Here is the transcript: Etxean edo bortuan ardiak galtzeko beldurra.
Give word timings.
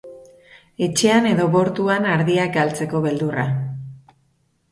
Etxean 0.85 1.27
edo 1.31 1.43
bortuan 1.57 2.09
ardiak 2.13 2.57
galtzeko 2.57 3.01
beldurra. 3.05 3.47